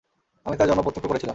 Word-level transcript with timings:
আমি 0.45 0.55
তার 0.57 0.67
জন্ম 0.69 0.81
প্রত্যক্ষ 0.83 1.07
করেছিলাম! 1.07 1.29